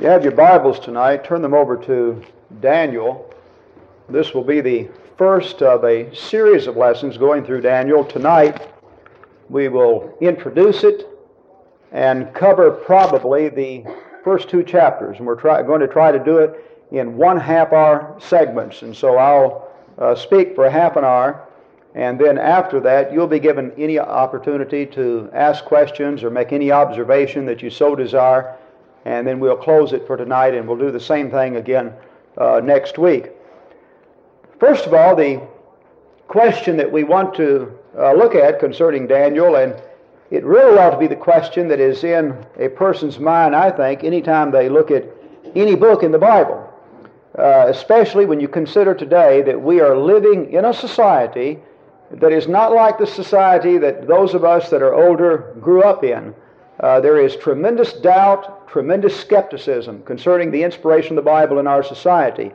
[0.00, 1.24] You have your Bibles tonight.
[1.24, 2.22] Turn them over to
[2.62, 3.34] Daniel.
[4.08, 4.88] This will be the
[5.18, 8.02] first of a series of lessons going through Daniel.
[8.02, 8.66] Tonight,
[9.50, 11.06] we will introduce it
[11.92, 13.84] and cover probably the
[14.24, 15.18] first two chapters.
[15.18, 18.80] And we're try, going to try to do it in one half hour segments.
[18.80, 21.46] And so I'll uh, speak for a half an hour.
[21.94, 26.72] And then after that, you'll be given any opportunity to ask questions or make any
[26.72, 28.56] observation that you so desire
[29.04, 31.92] and then we'll close it for tonight, and we'll do the same thing again
[32.38, 33.30] uh, next week.
[34.58, 35.40] First of all, the
[36.28, 39.74] question that we want to uh, look at concerning Daniel, and
[40.30, 44.04] it really ought to be the question that is in a person's mind, I think,
[44.04, 45.04] anytime they look at
[45.56, 46.66] any book in the Bible.
[47.38, 51.58] Uh, especially when you consider today that we are living in a society
[52.10, 56.02] that is not like the society that those of us that are older grew up
[56.02, 56.34] in.
[56.80, 61.82] Uh, there is tremendous doubt, tremendous skepticism concerning the inspiration of the Bible in our
[61.82, 62.52] society.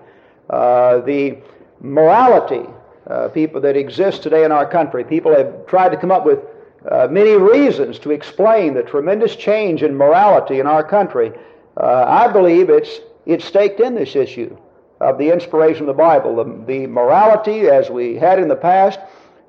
[0.50, 1.38] Uh, the
[1.82, 2.66] morality
[3.08, 6.40] uh, people that exist today in our country, people have tried to come up with
[6.90, 11.34] uh, many reasons to explain the tremendous change in morality in our country.
[11.76, 14.56] Uh, I believe it's it's staked in this issue
[15.02, 16.36] of the inspiration of the Bible.
[16.36, 19.00] The, the morality, as we had in the past,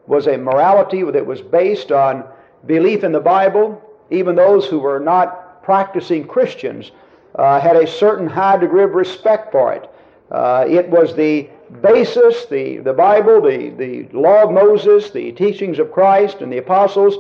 [0.07, 2.25] was a morality that was based on
[2.65, 6.93] belief in the Bible, even those who were not practicing Christians
[7.35, 9.91] uh, had a certain high degree of respect for it.
[10.31, 11.49] Uh, it was the
[11.83, 16.59] basis, the, the Bible, the, the law of Moses, the teachings of Christ and the
[16.59, 17.17] apostles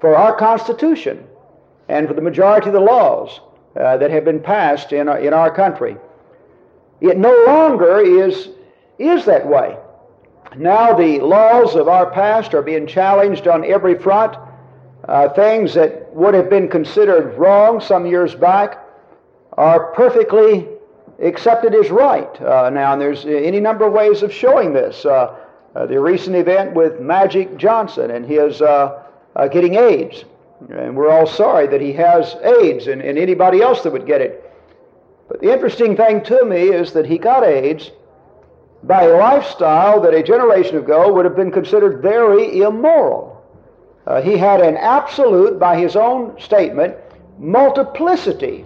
[0.00, 1.26] for our Constitution
[1.88, 3.40] and for the majority of the laws
[3.74, 5.96] uh, that have been passed in our, in our country.
[7.00, 8.50] It no longer is,
[9.00, 9.76] is that way.
[10.56, 14.36] Now the laws of our past are being challenged on every front.
[15.08, 18.84] Uh, things that would have been considered wrong some years back
[19.52, 20.66] are perfectly
[21.20, 22.92] accepted as right uh, now.
[22.92, 25.04] And there's any number of ways of showing this.
[25.04, 25.36] Uh,
[25.74, 29.02] uh the recent event with Magic Johnson and his uh,
[29.36, 30.24] uh, getting AIDS.
[30.70, 34.20] And we're all sorry that he has AIDS and, and anybody else that would get
[34.20, 34.42] it.
[35.28, 37.90] But the interesting thing to me is that he got AIDS
[38.82, 43.35] by a lifestyle that a generation ago would have been considered very immoral.
[44.06, 46.94] Uh, he had an absolute, by his own statement,
[47.38, 48.64] multiplicity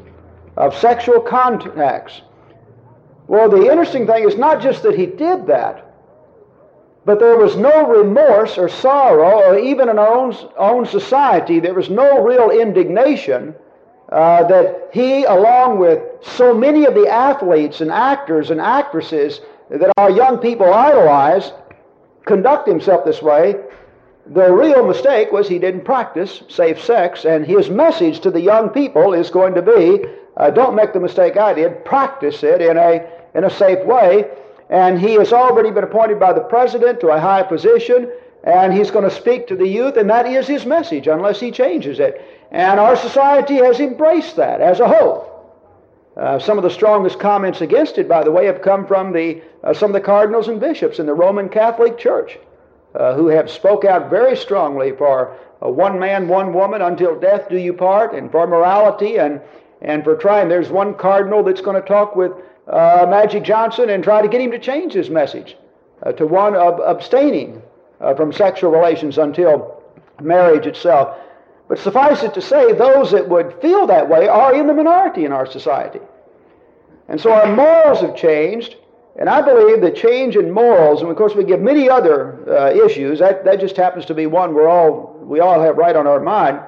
[0.56, 2.21] of sexual contacts.
[3.27, 5.87] Well, the interesting thing is not just that he did that,
[7.05, 11.75] but there was no remorse or sorrow, or even in our own, own society, there
[11.75, 13.55] was no real indignation
[14.12, 19.41] uh, that he, along with so many of the athletes and actors and actresses
[19.71, 21.53] that our young people idolize,
[22.27, 23.55] conduct himself this way,
[24.31, 28.71] the real mistake was he didn't practice safe sex, and his message to the young
[28.71, 30.05] people is going to be
[30.37, 34.31] uh, don't make the mistake I did, practice it in a, in a safe way.
[34.71, 38.11] And he has already been appointed by the president to a high position,
[38.45, 41.51] and he's going to speak to the youth, and that is his message, unless he
[41.51, 42.25] changes it.
[42.53, 45.27] And our society has embraced that as a whole.
[46.17, 49.43] Uh, some of the strongest comments against it, by the way, have come from the,
[49.65, 52.39] uh, some of the cardinals and bishops in the Roman Catholic Church
[52.95, 57.49] uh, who have spoke out very strongly for uh, one man, one woman, until death
[57.49, 59.41] do you part, and for morality and,
[59.83, 60.49] and for trying.
[60.49, 62.33] There's one cardinal that's going to talk with
[62.67, 65.56] uh, Magic Johnson and try to get him to change his message
[66.03, 67.62] uh, to one of abstaining
[68.01, 69.83] uh, from sexual relations until
[70.21, 71.17] marriage itself.
[71.69, 75.25] But suffice it to say, those that would feel that way are in the minority
[75.25, 76.01] in our society.
[77.09, 78.77] And so our morals have changed,
[79.19, 82.71] and I believe that change in morals, and of course we give many other uh,
[82.71, 86.06] issues, that, that just happens to be one we're all, we all have right on
[86.06, 86.60] our mind.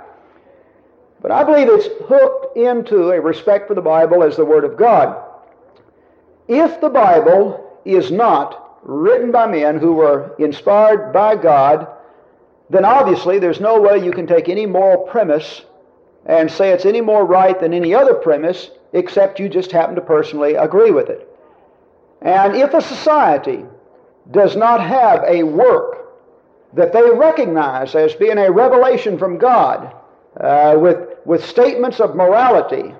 [1.20, 4.76] But I believe it's hooked into a respect for the Bible as the Word of
[4.76, 5.22] God.
[6.48, 11.86] If the Bible is not written by men who were inspired by God,
[12.70, 15.62] then obviously there's no way you can take any moral premise
[16.26, 20.00] and say it's any more right than any other premise, except you just happen to
[20.00, 21.32] personally agree with it.
[22.22, 23.65] And if a society
[24.30, 25.98] does not have a work
[26.74, 29.95] that they recognize as being a revelation from God,
[30.41, 32.95] uh, with, with statements of morality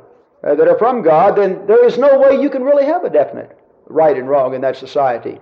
[0.45, 3.11] uh, that are from God, then there is no way you can really have a
[3.11, 5.41] definite right and wrong in that society.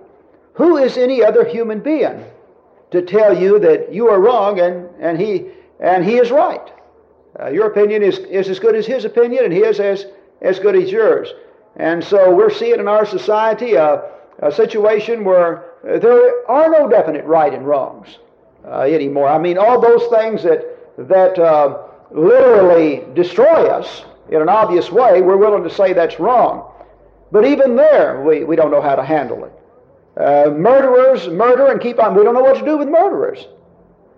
[0.53, 2.23] Who is any other human being
[2.91, 5.47] to tell you that you are wrong and, and, he,
[5.79, 6.71] and he is right?
[7.39, 10.05] Uh, your opinion is, is as good as his opinion, and his as,
[10.41, 11.29] as good as yours.
[11.75, 14.03] And so we're seeing in our society a,
[14.39, 18.19] a situation where there are no definite right and wrongs
[18.65, 19.27] uh, anymore.
[19.27, 20.63] I mean, all those things that,
[21.07, 26.71] that uh, literally destroy us in an obvious way, we're willing to say that's wrong.
[27.31, 29.53] But even there, we, we don't know how to handle it.
[30.17, 32.13] Uh, murderers murder and keep on.
[32.15, 33.47] We don't know what to do with murderers.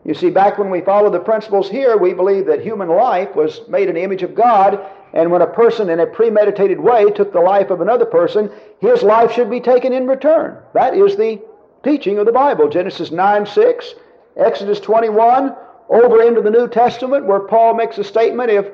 [0.04, 3.62] You see, back when we followed the principles here, we believed that human life was
[3.70, 7.32] made in the image of God, and when a person in a premeditated way took
[7.32, 10.58] the life of another person, his life should be taken in return.
[10.74, 11.40] That is the
[11.84, 12.68] teaching of the Bible.
[12.68, 13.94] Genesis 9 6,
[14.38, 15.56] Exodus 21,
[15.90, 18.68] over into the New Testament, where Paul makes a statement if,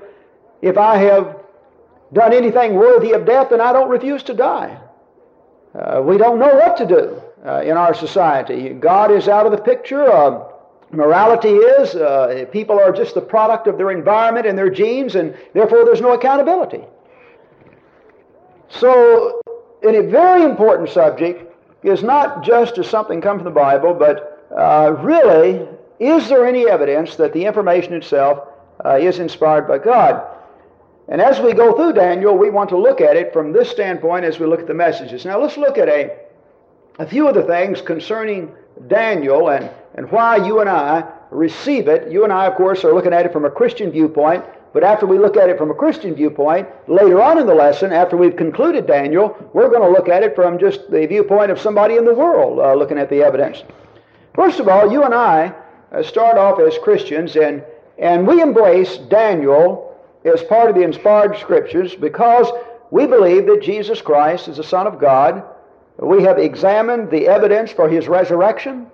[0.61, 1.35] if I have
[2.13, 4.79] done anything worthy of death, then I don't refuse to die.
[5.75, 8.69] Uh, we don't know what to do uh, in our society.
[8.69, 10.09] God is out of the picture.
[10.09, 10.48] Uh,
[10.91, 15.35] morality is uh, people are just the product of their environment and their genes, and
[15.53, 16.81] therefore there's no accountability.
[18.69, 19.41] So,
[19.81, 21.45] in a very important subject
[21.83, 25.67] is not just as something come from the Bible, but uh, really,
[25.99, 28.47] is there any evidence that the information itself
[28.85, 30.23] uh, is inspired by God?
[31.07, 34.25] And as we go through Daniel, we want to look at it from this standpoint
[34.25, 35.25] as we look at the messages.
[35.25, 36.17] Now, let's look at a,
[36.99, 38.51] a few of the things concerning
[38.87, 42.09] Daniel and, and why you and I receive it.
[42.09, 45.05] You and I, of course, are looking at it from a Christian viewpoint, but after
[45.05, 48.37] we look at it from a Christian viewpoint, later on in the lesson, after we've
[48.37, 52.05] concluded Daniel, we're going to look at it from just the viewpoint of somebody in
[52.05, 53.63] the world uh, looking at the evidence.
[54.35, 55.53] First of all, you and I
[55.91, 57.61] uh, start off as Christians, and,
[57.97, 62.47] and we embrace Daniel as part of the inspired scriptures because
[62.89, 65.43] we believe that Jesus Christ is the Son of God.
[65.97, 68.87] We have examined the evidence for his resurrection.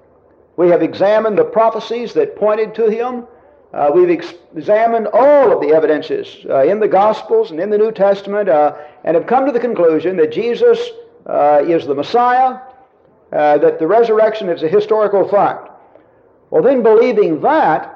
[0.58, 3.26] We have examined the prophecies that pointed to him.
[3.74, 7.78] Uh, we've ex- examined all of the evidences uh, in the Gospels and in the
[7.78, 10.80] New Testament uh, and have come to the conclusion that Jesus
[11.26, 12.60] uh, is the Messiah,
[13.34, 15.70] uh, that the resurrection is a historical fact.
[16.50, 17.92] Well, then, believing that,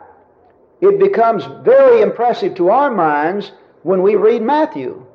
[0.82, 3.52] it becomes very impressive to our minds
[3.84, 5.06] when we read Matthew.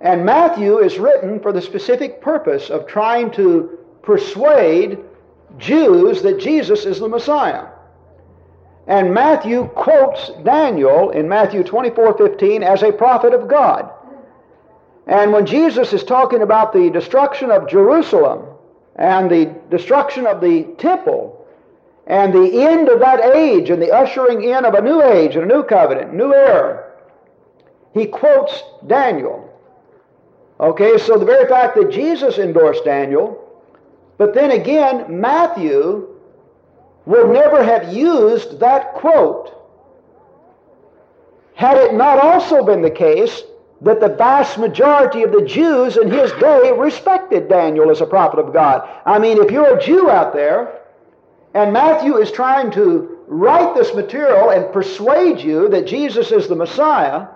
[0.00, 4.98] And Matthew is written for the specific purpose of trying to persuade
[5.58, 7.66] Jews that Jesus is the Messiah.
[8.86, 13.90] And Matthew quotes Daniel in Matthew 24 15 as a prophet of God.
[15.06, 18.46] And when Jesus is talking about the destruction of Jerusalem
[18.96, 21.46] and the destruction of the temple,
[22.06, 25.50] and the end of that age and the ushering in of a new age and
[25.50, 26.92] a new covenant, new era.
[27.92, 29.42] He quotes Daniel.
[30.60, 33.42] Okay, so the very fact that Jesus endorsed Daniel,
[34.18, 36.08] but then again, Matthew
[37.04, 39.52] would never have used that quote
[41.54, 43.42] had it not also been the case
[43.80, 48.38] that the vast majority of the Jews in his day respected Daniel as a prophet
[48.38, 48.86] of God.
[49.06, 50.82] I mean, if you're a Jew out there,
[51.54, 56.54] and Matthew is trying to write this material and persuade you that Jesus is the
[56.54, 57.28] Messiah.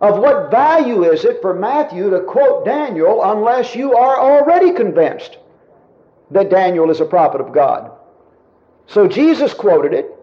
[0.00, 5.38] Of what value is it for Matthew to quote Daniel unless you are already convinced
[6.30, 7.90] that Daniel is a prophet of God?
[8.86, 10.14] So Jesus quoted it,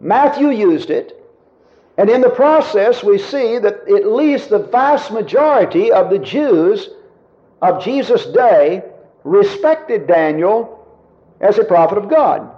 [0.00, 1.16] Matthew used it,
[1.96, 6.88] and in the process we see that at least the vast majority of the Jews
[7.60, 8.82] of Jesus' day
[9.24, 10.86] respected Daniel
[11.40, 12.50] as a prophet of God.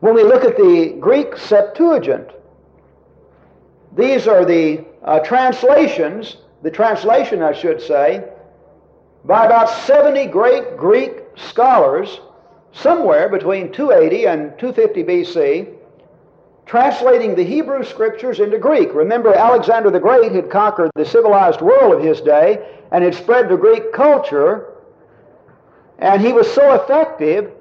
[0.00, 2.28] When we look at the Greek Septuagint,
[3.96, 8.28] these are the uh, translations, the translation, I should say,
[9.24, 12.20] by about 70 great Greek scholars,
[12.72, 15.74] somewhere between 280 and 250 BC,
[16.66, 18.94] translating the Hebrew scriptures into Greek.
[18.94, 23.48] Remember, Alexander the Great had conquered the civilized world of his day and had spread
[23.48, 24.74] the Greek culture
[25.98, 27.52] and he was so effective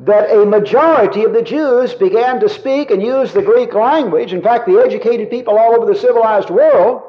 [0.00, 4.32] that a majority of the Jews began to speak and use the Greek language.
[4.32, 7.02] In fact, the educated people all over the civilized world.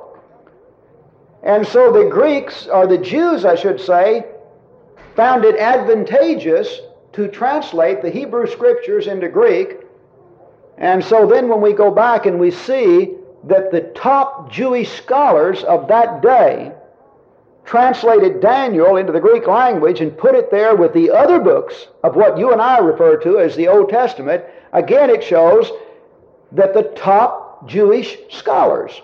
[1.47, 4.25] And so the Greeks, or the Jews, I should say,
[5.15, 6.81] found it advantageous
[7.13, 9.77] to translate the Hebrew scriptures into Greek.
[10.77, 15.63] And so then when we go back and we see that the top Jewish scholars
[15.63, 16.73] of that day
[17.63, 22.17] translated Daniel into the Greek language and put it there with the other books of
[22.17, 25.71] what you and I refer to as the Old Testament, again it shows
[26.51, 29.01] that the top Jewish scholars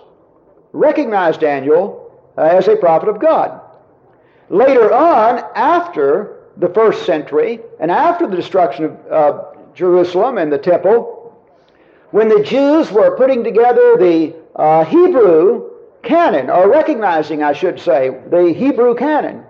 [0.73, 2.02] recognized Daniel
[2.37, 3.59] as a prophet of God.
[4.49, 10.57] Later on, after the first century and after the destruction of uh, Jerusalem and the
[10.57, 11.19] temple,
[12.11, 15.71] when the Jews were putting together the uh, Hebrew
[16.03, 19.43] canon, or recognizing, I should say, the Hebrew canon.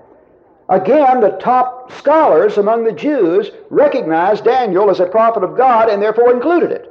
[0.70, 6.02] Again, the top scholars among the Jews recognized Daniel as a prophet of God and
[6.02, 6.90] therefore included it.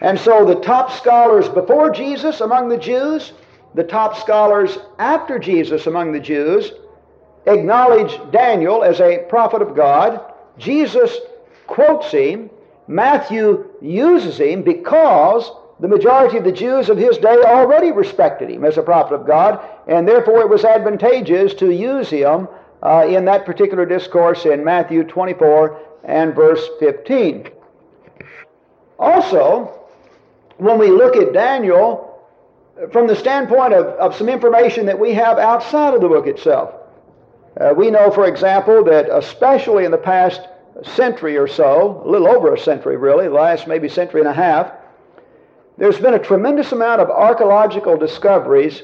[0.00, 3.32] And so the top scholars before Jesus among the Jews,
[3.74, 6.72] the top scholars after Jesus among the Jews,
[7.46, 10.20] acknowledge Daniel as a prophet of God.
[10.58, 11.16] Jesus
[11.66, 12.50] quotes him.
[12.88, 15.50] Matthew uses him because
[15.80, 19.26] the majority of the Jews of his day already respected him as a prophet of
[19.26, 22.46] God, and therefore it was advantageous to use him
[22.82, 27.48] uh, in that particular discourse in Matthew 24 and verse 15.
[28.98, 29.80] Also,
[30.58, 32.11] when we look at Daniel
[32.90, 36.74] from the standpoint of, of some information that we have outside of the book itself,
[37.60, 40.48] uh, we know, for example, that especially in the past
[40.82, 44.32] century or so, a little over a century really, the last maybe century and a
[44.32, 44.72] half,
[45.76, 48.82] there's been a tremendous amount of archaeological discoveries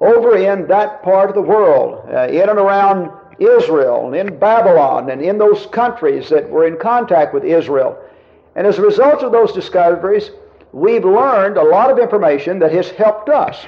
[0.00, 3.10] over in that part of the world, uh, in and around
[3.40, 7.98] Israel, and in Babylon, and in those countries that were in contact with Israel.
[8.54, 10.30] And as a result of those discoveries,
[10.72, 13.66] we've learned a lot of information that has helped us.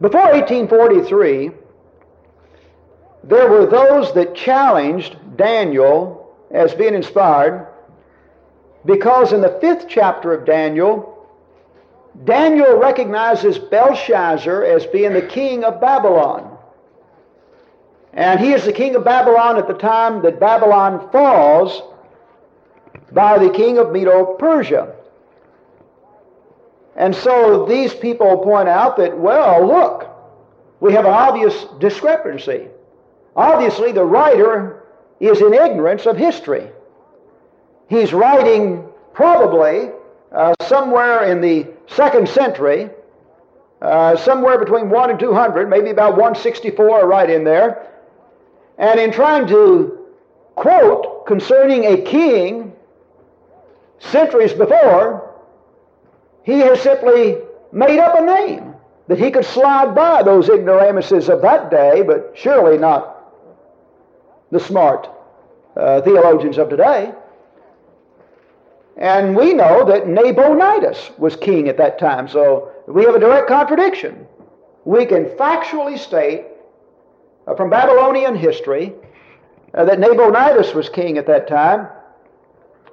[0.00, 1.52] Before 1843,
[3.24, 7.68] there were those that challenged Daniel as being inspired
[8.84, 11.28] because in the fifth chapter of Daniel,
[12.24, 16.58] Daniel recognizes Belshazzar as being the king of Babylon.
[18.12, 21.82] And he is the king of Babylon at the time that Babylon falls
[23.12, 24.94] by the king of Medo Persia.
[27.02, 30.08] And so these people point out that, well, look,
[30.78, 32.68] we have an obvious discrepancy.
[33.34, 34.84] Obviously, the writer
[35.18, 36.68] is in ignorance of history.
[37.88, 39.90] He's writing probably
[40.30, 42.88] uh, somewhere in the second century,
[43.80, 47.84] uh, somewhere between 1 and 200, maybe about 164, right in there.
[48.78, 50.06] And in trying to
[50.54, 52.74] quote concerning a king
[53.98, 55.31] centuries before,
[56.44, 57.38] he has simply
[57.72, 58.74] made up a name
[59.08, 63.32] that he could slide by those ignoramuses of that day, but surely not
[64.50, 65.08] the smart
[65.76, 67.12] uh, theologians of today.
[68.96, 73.48] And we know that Nabonidus was king at that time, so we have a direct
[73.48, 74.26] contradiction.
[74.84, 76.46] We can factually state
[77.46, 78.92] uh, from Babylonian history
[79.74, 81.88] uh, that Nabonidus was king at that time,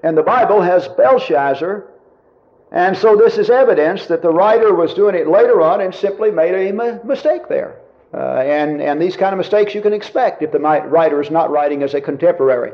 [0.03, 1.87] and the Bible has Belshazzar.
[2.71, 6.29] And so this is evidence that the writer was doing it later on and simply
[6.29, 7.79] made a mistake there.
[8.13, 11.51] Uh, and, and these kind of mistakes you can expect if the writer is not
[11.51, 12.71] writing as a contemporary.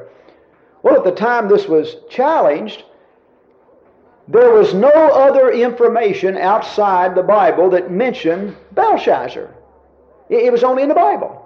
[0.83, 2.83] Well, at the time this was challenged,
[4.27, 9.53] there was no other information outside the Bible that mentioned Belshazzar.
[10.29, 11.41] It was only in the Bible.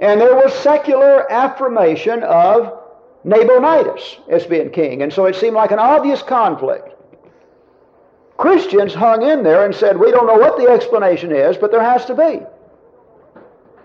[0.00, 2.80] And there was secular affirmation of
[3.24, 5.02] Nabonidus as being king.
[5.02, 6.92] And so it seemed like an obvious conflict.
[8.42, 11.80] Christians hung in there and said, We don't know what the explanation is, but there
[11.80, 12.40] has to be.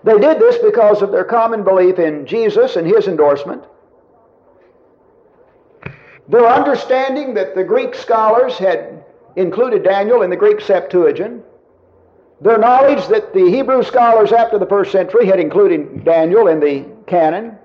[0.03, 3.63] They did this because of their common belief in Jesus and his endorsement.
[6.27, 11.45] Their understanding that the Greek scholars had included Daniel in the Greek Septuagint.
[12.41, 16.83] Their knowledge that the Hebrew scholars after the first century had included Daniel in the
[17.05, 17.59] canon.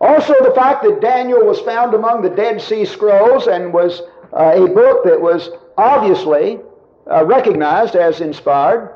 [0.00, 4.00] Also, the fact that Daniel was found among the Dead Sea Scrolls and was
[4.34, 6.60] a book that was obviously
[7.10, 8.94] uh, recognized as inspired.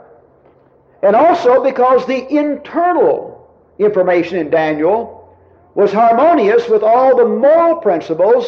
[1.03, 5.37] And also because the internal information in Daniel
[5.75, 8.47] was harmonious with all the moral principles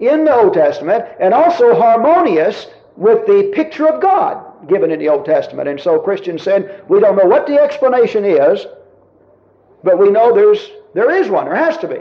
[0.00, 5.08] in the Old Testament and also harmonious with the picture of God given in the
[5.08, 5.68] Old Testament.
[5.68, 8.66] And so Christians said, we don't know what the explanation is,
[9.84, 11.44] but we know there's, there is one.
[11.44, 12.00] There has to be.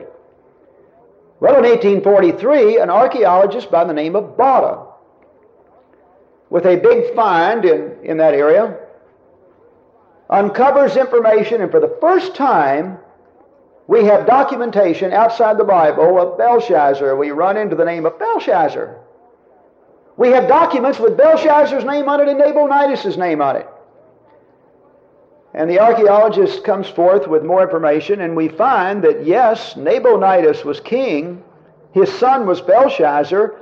[1.44, 4.88] Well, in 1843, an archaeologist by the name of Botta,
[6.50, 8.78] with a big find in, in that area,
[10.30, 12.98] uncovers information, and for the first time,
[13.88, 17.14] we have documentation outside the Bible of Belshazzar.
[17.18, 19.02] We run into the name of Belshazzar.
[20.16, 23.68] We have documents with Belshazzar's name on it and Nabonidus' name on it.
[25.54, 30.80] And the archaeologist comes forth with more information, and we find that yes, Nabonidus was
[30.80, 31.44] king,
[31.92, 33.56] his son was Belshazzar,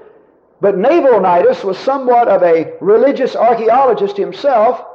[0.62, 4.86] but Nabonidus was somewhat of a religious archaeologist himself,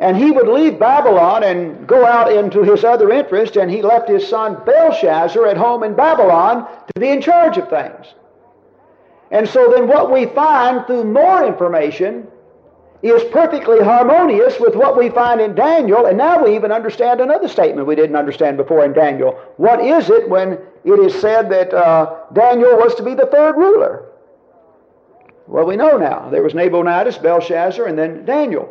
[0.00, 4.08] and he would leave Babylon and go out into his other interest, and he left
[4.08, 8.14] his son Belshazzar at home in Babylon to be in charge of things.
[9.30, 12.28] And so then what we find through more information
[13.02, 17.46] is perfectly harmonious with what we find in Daniel, and now we even understand another
[17.46, 19.38] statement we didn't understand before in Daniel.
[19.56, 23.56] What is it when it is said that uh, Daniel was to be the third
[23.56, 24.06] ruler?
[25.46, 26.28] Well, we know now.
[26.28, 28.68] There was Nabonidus, Belshazzar, and then Daniel.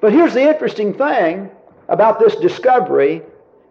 [0.00, 1.50] But here's the interesting thing
[1.88, 3.22] about this discovery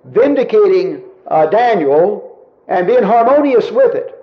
[0.05, 4.18] vindicating uh, Daniel and being harmonious with it.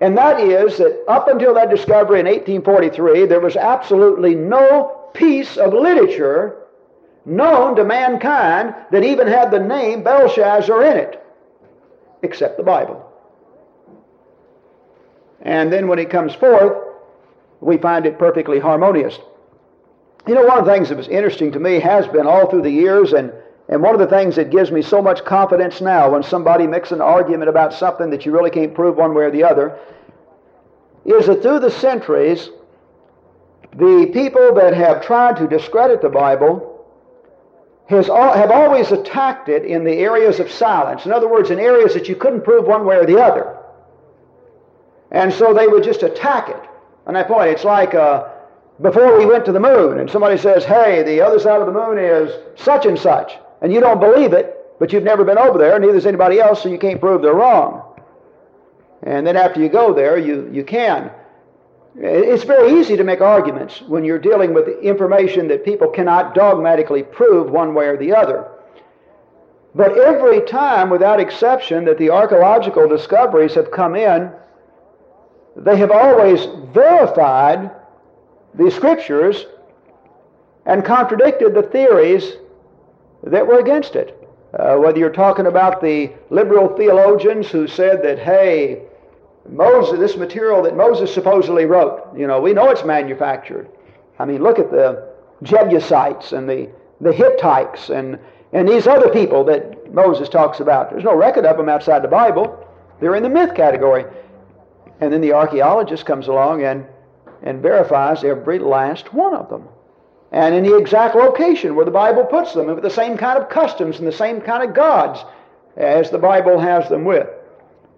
[0.00, 5.56] And that is that up until that discovery in 1843, there was absolutely no piece
[5.56, 6.56] of literature
[7.26, 11.22] known to mankind that even had the name Belshazzar in it,
[12.22, 13.06] except the Bible.
[15.42, 16.78] And then when it comes forth,
[17.60, 19.18] we find it perfectly harmonious.
[20.26, 22.62] You know, one of the things that was interesting to me has been all through
[22.62, 23.32] the years, and,
[23.70, 26.90] and one of the things that gives me so much confidence now when somebody makes
[26.90, 29.78] an argument about something that you really can't prove one way or the other,
[31.04, 32.50] is that through the centuries,
[33.76, 36.84] the people that have tried to discredit the Bible
[37.88, 41.06] has, have always attacked it in the areas of silence.
[41.06, 43.56] In other words, in areas that you couldn't prove one way or the other.
[45.12, 46.62] And so they would just attack it.
[47.06, 48.28] On that point, it's like uh,
[48.82, 51.72] before we went to the moon, and somebody says, hey, the other side of the
[51.72, 55.58] moon is such and such, and you don't believe it, but you've never been over
[55.58, 57.82] there, neither has anybody else, so you can't prove they're wrong.
[59.02, 61.10] And then after you go there, you, you can.
[61.96, 67.02] It's very easy to make arguments when you're dealing with information that people cannot dogmatically
[67.02, 68.48] prove one way or the other.
[69.74, 74.32] But every time, without exception, that the archaeological discoveries have come in,
[75.56, 77.70] they have always verified
[78.54, 79.46] the scriptures
[80.66, 82.36] and contradicted the theories
[83.24, 84.16] that were against it.
[84.58, 88.82] Uh, whether you're talking about the liberal theologians who said that, hey,
[89.48, 93.68] Moses, this material that Moses supposedly wrote, you know, we know it's manufactured.
[94.18, 95.08] I mean, look at the
[95.42, 96.68] Jebusites and the,
[97.00, 98.18] the Hittites and,
[98.52, 100.90] and these other people that Moses talks about.
[100.90, 102.66] There's no record of them outside the Bible.
[103.00, 104.04] They're in the myth category.
[105.00, 106.86] And then the archaeologist comes along and,
[107.42, 109.68] and verifies every last one of them.
[110.32, 113.38] And in the exact location where the Bible puts them, and with the same kind
[113.38, 115.24] of customs and the same kind of gods
[115.76, 117.28] as the Bible has them with.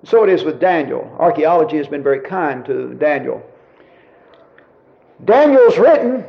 [0.04, 1.14] So it is with Daniel.
[1.18, 3.42] Archaeology has been very kind to Daniel.
[5.24, 6.24] Daniel's written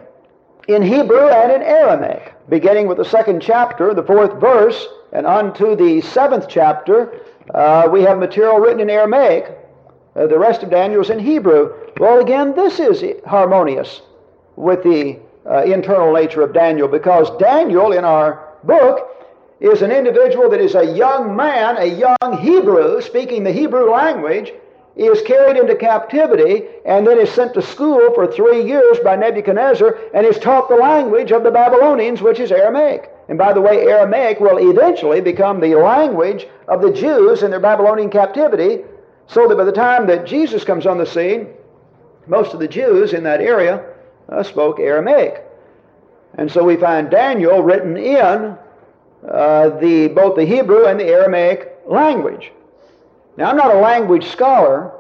[0.68, 5.54] in Hebrew and in Aramaic, beginning with the second chapter, the fourth verse, and on
[5.56, 7.22] to the seventh chapter.
[7.54, 9.58] Uh, we have material written in Aramaic,
[10.16, 11.74] uh, the rest of Daniel is in Hebrew.
[12.00, 14.02] Well, again, this is harmonious
[14.56, 19.10] with the uh, internal nature of Daniel because Daniel in our book
[19.60, 24.54] is an individual that is a young man, a young Hebrew, speaking the Hebrew language,
[24.96, 29.98] is carried into captivity and then is sent to school for three years by Nebuchadnezzar
[30.14, 33.10] and is taught the language of the Babylonians, which is Aramaic.
[33.30, 37.60] And by the way, Aramaic will eventually become the language of the Jews in their
[37.60, 38.84] Babylonian captivity
[39.28, 41.48] so that by the time that Jesus comes on the scene,
[42.28, 43.84] most of the Jews in that area
[44.30, 45.44] uh, spoke Aramaic.
[46.36, 48.58] And so we find Daniel written in
[49.30, 52.52] uh, the, both the Hebrew and the Aramaic language.
[53.38, 54.92] Now, I'm not a language scholar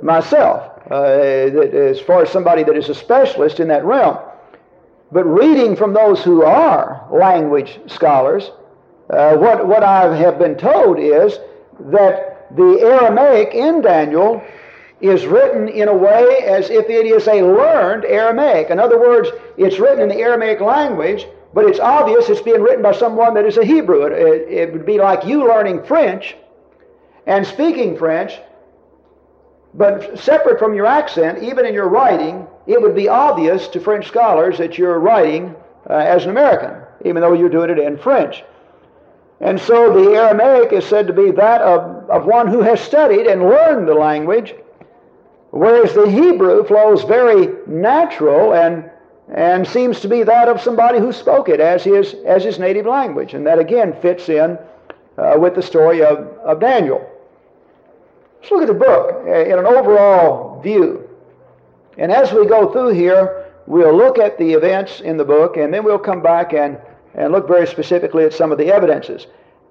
[0.00, 4.18] myself, uh, as far as somebody that is a specialist in that realm.
[5.12, 8.50] But reading from those who are language scholars,
[9.10, 11.38] uh, what, what I have been told is
[11.90, 14.42] that the Aramaic in Daniel
[15.02, 18.70] is written in a way as if it is a learned Aramaic.
[18.70, 22.82] In other words, it's written in the Aramaic language, but it's obvious it's being written
[22.82, 24.04] by someone that is a Hebrew.
[24.04, 26.36] It, it, it would be like you learning French
[27.26, 28.38] and speaking French,
[29.74, 34.06] but separate from your accent, even in your writing, it would be obvious to French
[34.06, 35.56] scholars that you're writing
[35.90, 38.44] uh, as an American, even though you're doing it in French.
[39.40, 43.26] And so the Aramaic is said to be that of, of one who has studied
[43.26, 44.54] and learned the language,
[45.52, 48.90] whereas the Hebrew flows very natural and,
[49.32, 52.86] and seems to be that of somebody who spoke it as his, as his native
[52.86, 53.34] language.
[53.34, 54.58] And that again fits in
[55.16, 57.08] uh, with the story of, of Daniel.
[58.40, 61.08] Let's look at the book uh, in an overall view.
[61.96, 65.72] And as we go through here, we'll look at the events in the book, and
[65.72, 66.78] then we'll come back and
[67.14, 69.26] and look very specifically at some of the evidences.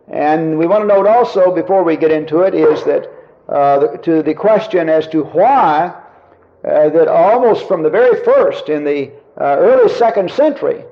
[0.08, 3.10] And we want to note also, before we get into it, is that
[3.50, 5.94] uh, the, to the question as to why
[6.64, 10.84] uh, that almost from the very first in the uh, early second century,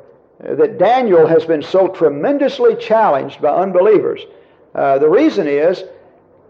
[0.44, 4.22] uh, that Daniel has been so tremendously challenged by unbelievers.
[4.74, 5.84] The reason is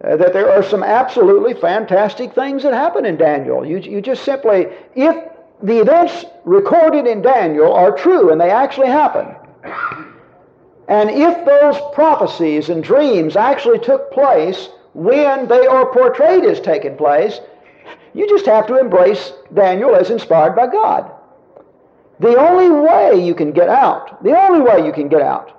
[0.02, 3.66] that there are some absolutely fantastic things that happen in Daniel.
[3.66, 5.16] You, you just simply, if
[5.62, 9.36] the events recorded in Daniel are true and they actually happen,
[10.88, 16.98] and if those prophecies and dreams actually took place when they are portrayed as taking
[16.98, 17.40] place,
[18.14, 21.12] you just have to embrace Daniel as inspired by God.
[22.20, 25.56] The only way you can get out, the only way you can get out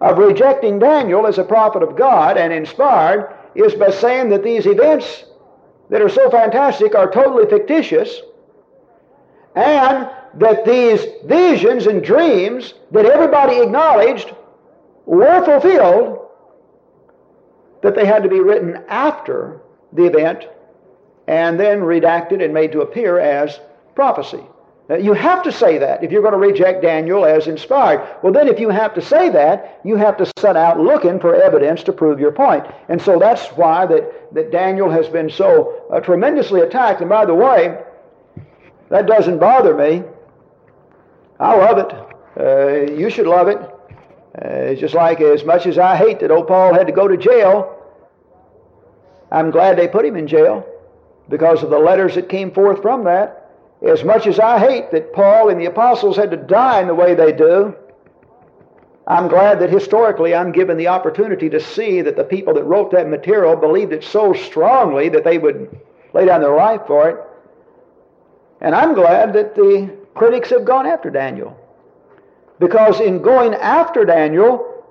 [0.00, 4.66] of rejecting Daniel as a prophet of God and inspired is by saying that these
[4.66, 5.24] events
[5.90, 8.20] that are so fantastic are totally fictitious
[9.56, 14.32] and that these visions and dreams that everybody acknowledged
[15.06, 16.17] were fulfilled,
[17.82, 19.60] that they had to be written after
[19.92, 20.44] the event
[21.26, 23.60] and then redacted and made to appear as
[23.94, 24.42] prophecy.
[24.88, 28.08] Now, you have to say that if you're going to reject Daniel as inspired.
[28.22, 31.34] Well, then, if you have to say that, you have to set out looking for
[31.34, 32.64] evidence to prove your point.
[32.88, 37.02] And so that's why that, that Daniel has been so uh, tremendously attacked.
[37.02, 37.78] And by the way,
[38.88, 40.04] that doesn't bother me.
[41.38, 41.92] I love it.
[42.40, 43.60] Uh, you should love it.
[44.44, 47.08] Uh, it's just like as much as I hate that old Paul had to go
[47.08, 47.74] to jail,
[49.32, 50.66] I'm glad they put him in jail
[51.28, 53.50] because of the letters that came forth from that.
[53.82, 56.94] As much as I hate that Paul and the apostles had to die in the
[56.94, 57.74] way they do,
[59.06, 62.90] I'm glad that historically I'm given the opportunity to see that the people that wrote
[62.92, 65.80] that material believed it so strongly that they would
[66.12, 67.16] lay down their life for it.
[68.60, 71.56] And I'm glad that the critics have gone after Daniel.
[72.58, 74.84] Because in going after Daniel,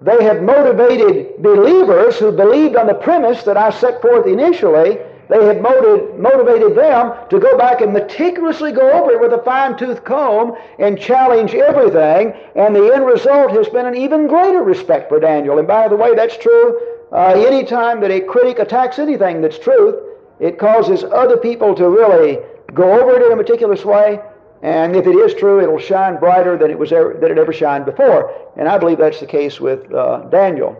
[0.00, 4.98] they have motivated believers who believed on the premise that I set forth initially
[5.28, 9.42] they had motiv- motivated them to go back and meticulously go over it with a
[9.42, 12.34] fine tooth comb and challenge everything.
[12.54, 15.58] And the end result has been an even greater respect for Daniel.
[15.58, 16.78] And by the way, that's true
[17.12, 19.94] uh, any time that a critic attacks anything that's truth,
[20.40, 22.38] it causes other people to really
[22.74, 24.20] go over it in a meticulous way.
[24.64, 27.52] And if it is true, it'll shine brighter than it was ever, than it ever
[27.52, 28.34] shined before.
[28.56, 30.74] And I believe that's the case with uh, Daniel.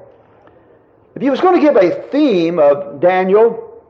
[1.15, 3.83] If you was going to give a theme of Daniel,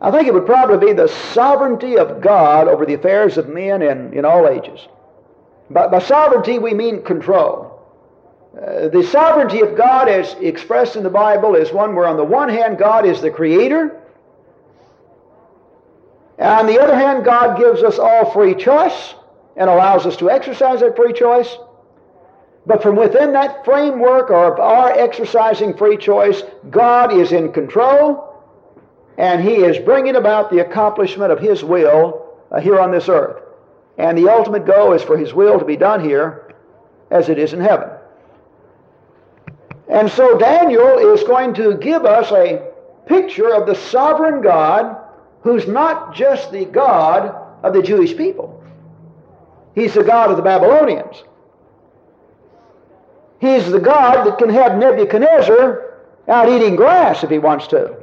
[0.00, 3.82] I think it would probably be the sovereignty of God over the affairs of men
[3.82, 4.80] in, in all ages.
[5.68, 7.78] By, by sovereignty, we mean control.
[8.56, 12.24] Uh, the sovereignty of God, as expressed in the Bible, is one where, on the
[12.24, 14.00] one hand, God is the creator,
[16.38, 19.14] and on the other hand, God gives us all free choice
[19.56, 21.56] and allows us to exercise that free choice.
[22.66, 28.22] But from within that framework of our exercising free choice, God is in control
[29.18, 33.42] and he is bringing about the accomplishment of his will uh, here on this earth.
[33.96, 36.54] And the ultimate goal is for his will to be done here
[37.10, 37.88] as it is in heaven.
[39.88, 42.68] And so Daniel is going to give us a
[43.06, 45.05] picture of the sovereign God
[45.46, 48.64] who's not just the God of the Jewish people.
[49.76, 51.22] He's the God of the Babylonians.
[53.40, 57.96] He's the God that can have Nebuchadnezzar out eating grass if he wants to.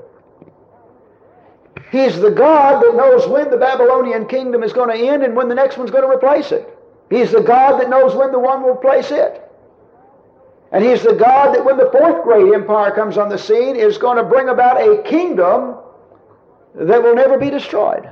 [1.91, 5.49] He's the God that knows when the Babylonian kingdom is going to end and when
[5.49, 6.77] the next one's going to replace it.
[7.10, 9.41] He's the God that knows when the one will replace it.
[10.71, 13.97] And He's the God that when the fourth great empire comes on the scene is
[13.97, 15.75] going to bring about a kingdom
[16.75, 18.09] that will never be destroyed.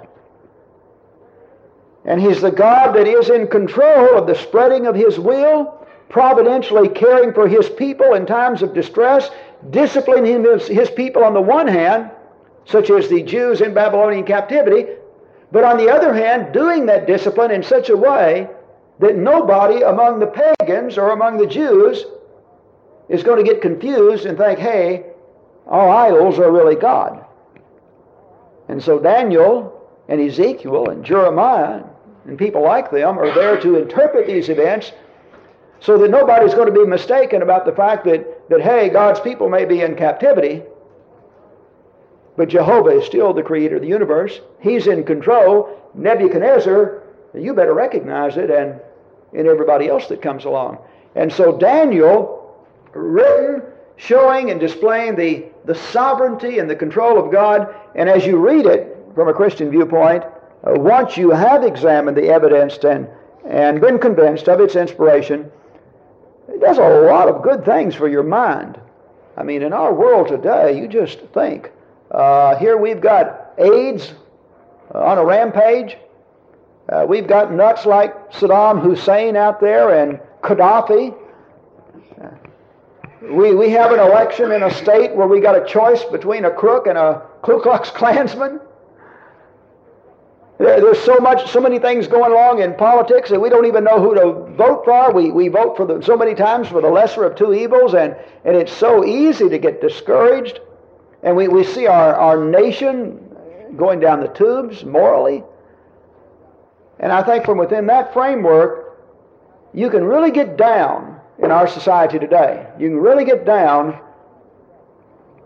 [2.05, 6.89] And He's the God that is in control of the spreading of His will, providentially
[6.89, 9.29] caring for His people in times of distress,
[9.69, 12.11] disciplining His, people on the one hand,
[12.65, 14.85] such as the Jews in Babylonian captivity,
[15.51, 18.47] but on the other hand, doing that discipline in such a way
[18.99, 22.05] that nobody among the pagans or among the Jews
[23.09, 25.05] is going to get confused and think, hey,
[25.67, 27.25] our idols are really God.
[28.71, 31.83] And so Daniel and Ezekiel and Jeremiah
[32.25, 34.93] and people like them are there to interpret these events
[35.81, 39.49] so that nobody's going to be mistaken about the fact that, that hey, God's people
[39.49, 40.63] may be in captivity,
[42.37, 44.39] but Jehovah is still the creator of the universe.
[44.61, 45.91] He's in control.
[45.93, 47.03] Nebuchadnezzar,
[47.33, 48.79] you better recognize it, and,
[49.33, 50.77] and everybody else that comes along.
[51.15, 52.55] And so Daniel,
[52.93, 53.63] written,
[54.01, 58.65] showing and displaying the, the sovereignty and the control of God, and as you read
[58.65, 63.07] it from a Christian viewpoint, uh, once you have examined the evidence and,
[63.45, 65.51] and been convinced of its inspiration,
[66.49, 68.79] it does a lot of good things for your mind.
[69.37, 71.71] I mean, in our world today, you just think
[72.09, 74.13] uh, here we've got AIDS
[74.93, 75.95] uh, on a rampage.
[76.89, 81.15] Uh, we've got nuts like Saddam Hussein out there and Gaddafi.
[83.21, 86.51] We, we have an election in a state where we got a choice between a
[86.51, 88.59] crook and a Ku Klux Klansman.
[90.57, 93.99] There's so much, so many things going along in politics that we don't even know
[93.99, 95.11] who to vote for.
[95.11, 98.15] We, we vote for the, so many times for the lesser of two evils, and,
[98.45, 100.59] and it's so easy to get discouraged.
[101.23, 103.19] And we, we see our, our nation
[103.75, 105.43] going down the tubes morally.
[106.99, 108.99] And I think from within that framework,
[109.73, 111.10] you can really get down
[111.41, 112.67] in our society today.
[112.79, 113.99] You can really get down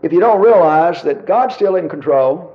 [0.03, 2.51] if you don't realize that God's still in control.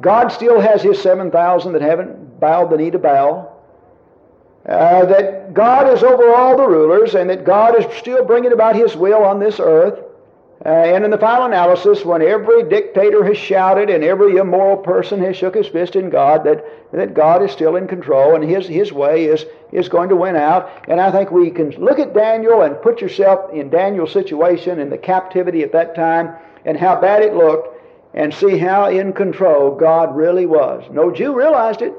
[0.00, 3.56] God still has His 7,000 that haven't bowed the knee to Baal.
[4.68, 8.76] Uh, that God is over all the rulers and that God is still bringing about
[8.76, 9.98] His will on this earth.
[10.64, 15.18] Uh, and in the final analysis, when every dictator has shouted and every immoral person
[15.22, 18.66] has shook his fist in God, that, that God is still in control and his,
[18.66, 20.70] his way is, is going to win out.
[20.86, 24.90] And I think we can look at Daniel and put yourself in Daniel's situation in
[24.90, 27.78] the captivity at that time and how bad it looked
[28.12, 30.84] and see how in control God really was.
[30.90, 31.94] No Jew realized it,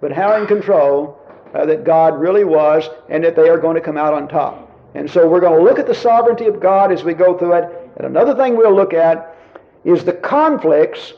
[0.00, 1.16] but how in control
[1.54, 4.66] uh, that God really was and that they are going to come out on top.
[4.94, 7.52] And so we're going to look at the sovereignty of God as we go through
[7.52, 7.79] it.
[8.04, 9.36] And another thing we'll look at
[9.84, 11.12] is the conflicts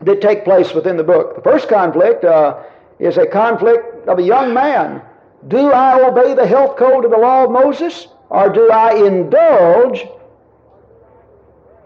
[0.00, 1.36] that take place within the book.
[1.36, 2.62] The first conflict uh,
[2.98, 5.02] is a conflict of a young man.
[5.48, 10.06] Do I obey the health code of the law of Moses, or do I indulge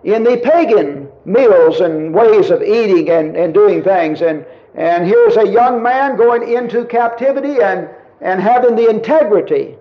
[0.05, 4.23] in the pagan meals and ways of eating and, and doing things?
[4.23, 7.89] And, and here's a young man going into captivity and,
[8.21, 9.75] and having the integrity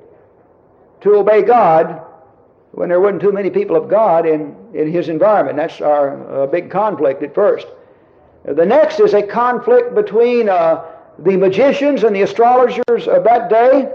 [1.02, 2.02] to obey God
[2.72, 5.58] when there wasn't too many people of God in, in his environment.
[5.58, 7.68] That's our uh, big conflict at first.
[8.46, 10.86] The next is a conflict between uh,
[11.20, 13.92] the magicians and the astrologers of that day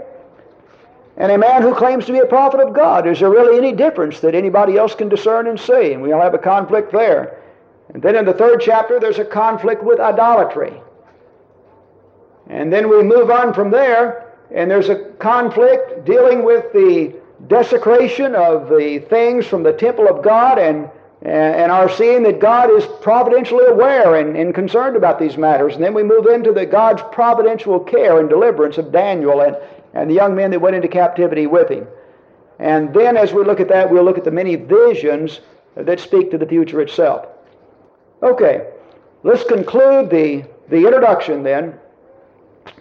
[1.17, 3.07] and a man who claims to be a prophet of God.
[3.07, 5.93] Is there really any difference that anybody else can discern and see?
[5.93, 7.41] And we'll have a conflict there.
[7.93, 10.73] And then in the third chapter, there's a conflict with idolatry.
[12.49, 17.15] And then we move on from there, and there's a conflict dealing with the
[17.47, 20.89] desecration of the things from the temple of God and,
[21.21, 25.75] and our seeing that God is providentially aware and, and concerned about these matters.
[25.75, 29.57] And then we move into the God's providential care and deliverance of Daniel and,
[29.93, 31.87] and the young men that went into captivity with him.
[32.59, 35.41] And then as we look at that, we'll look at the many visions
[35.75, 37.27] that speak to the future itself.
[38.23, 38.71] Okay,
[39.23, 41.77] let's conclude the, the introduction then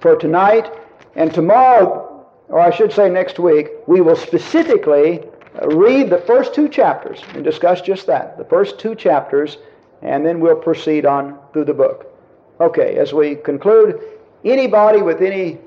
[0.01, 0.71] for tonight.
[1.17, 2.04] And tomorrow
[2.49, 5.23] or I should say next week, we will specifically
[5.61, 9.59] uh, read the first two chapters and discuss just that, the first two chapters,
[10.03, 12.13] and then we'll proceed on through the book.
[12.61, 14.01] Okay, as we conclude,
[14.45, 15.59] anybody with any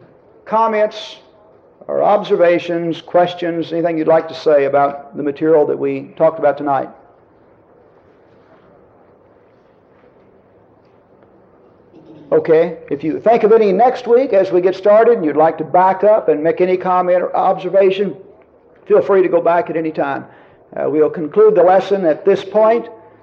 [0.45, 1.17] comments
[1.87, 6.57] or observations, questions, anything you'd like to say about the material that we talked about
[6.57, 6.89] tonight?
[12.29, 15.57] Okay, if you think of any next week as we get started and you'd like
[15.59, 18.17] to back up and make any comment or observation,
[18.85, 20.25] feel free to go back at any time.
[20.75, 22.89] Uh, we'll conclude the lesson at this point.